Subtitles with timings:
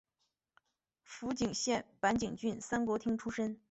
[1.03, 3.59] 福井县坂井郡三国町出身。